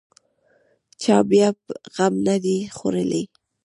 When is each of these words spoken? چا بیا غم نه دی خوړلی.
چا 1.01 1.17
بیا 1.29 1.49
غم 1.95 2.13
نه 2.25 2.35
دی 2.43 2.57
خوړلی. 2.75 3.23